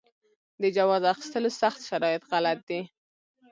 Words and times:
د 0.61 0.63
جواز 0.77 1.03
اخیستلو 1.13 1.49
سخت 1.61 1.79
شرایط 1.89 2.23
غلط 2.31 2.59
دي. 2.69 2.81